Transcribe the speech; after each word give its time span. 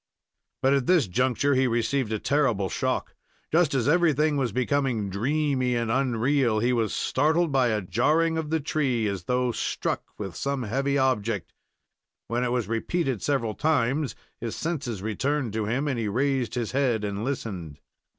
But 0.63 0.73
at 0.73 0.87
this 0.87 1.05
juncture 1.07 1.53
he 1.53 1.67
received 1.67 2.11
a 2.11 2.17
terrible 2.17 2.69
shock. 2.69 3.13
Just 3.51 3.75
as 3.75 3.87
everything 3.87 4.35
was 4.35 4.51
becoming 4.51 5.11
dreamy 5.11 5.75
and 5.75 5.91
unreal, 5.91 6.57
he 6.57 6.73
was 6.73 6.91
startled 6.91 7.51
by 7.51 7.67
a 7.67 7.83
jarring 7.83 8.35
of 8.35 8.49
the 8.49 8.59
tree, 8.59 9.05
as 9.07 9.25
though 9.25 9.51
struck 9.51 10.01
with 10.17 10.35
some 10.35 10.63
heavy 10.63 10.97
object. 10.97 11.53
When 12.29 12.43
it 12.43 12.51
was 12.51 12.67
repeated 12.67 13.21
several 13.21 13.53
times, 13.53 14.15
his 14.39 14.55
senses 14.55 15.03
returned 15.03 15.53
to 15.53 15.65
him, 15.65 15.87
and 15.87 15.99
he 15.99 16.07
raised 16.07 16.55
his 16.55 16.71
head 16.71 17.03
and 17.03 17.23
listened. 17.23 17.79